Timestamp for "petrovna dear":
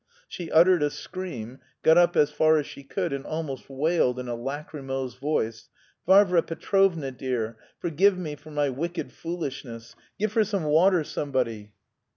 6.41-7.57